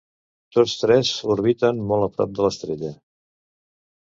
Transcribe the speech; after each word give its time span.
Tots 0.55 0.71
tres 0.83 1.11
orbiten 1.33 1.83
molt 1.93 2.07
a 2.07 2.09
prop 2.17 2.35
de 2.41 2.47
l'estrella. 2.47 2.93